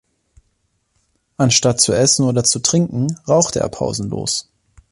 Anstatt 1.37 1.79
zu 1.79 1.93
essen 1.93 2.25
oder 2.25 2.43
zu 2.43 2.57
trinken, 2.59 3.19
rauchte 3.27 3.59
er 3.59 3.69
pausenlos. 3.69 4.49